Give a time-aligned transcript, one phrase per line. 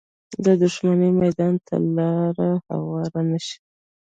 [0.45, 3.57] د دښمنۍ میدان ته لاره هواره نه شي